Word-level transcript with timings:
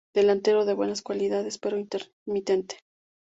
Delantero 0.15 0.65
de 0.65 0.73
buenas 0.73 1.03
cualidades 1.03 1.59
pero 1.59 1.77
intermitente. 1.77 2.79